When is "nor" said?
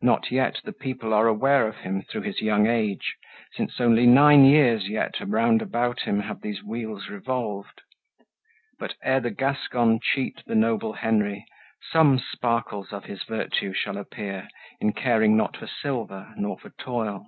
16.36-16.56